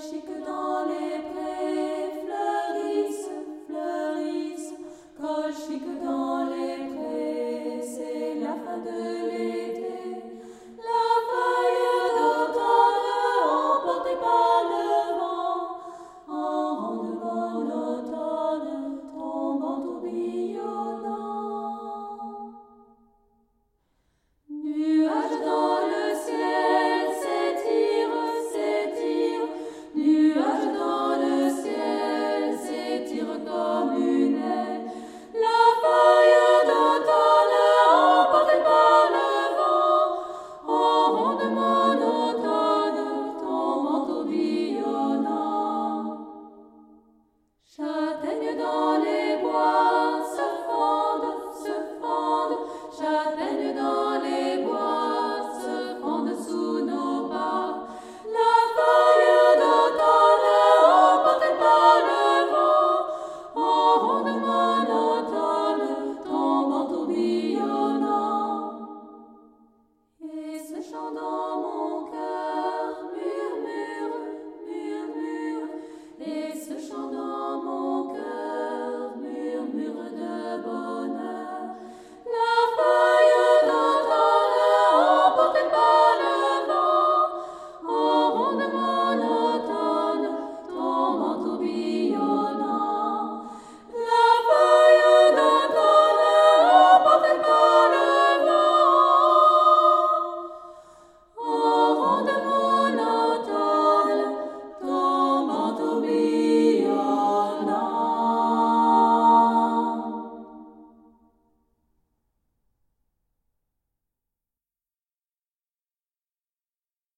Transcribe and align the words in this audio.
și 0.00 0.22
cât 0.26 0.46
Seigneur, 48.40 48.87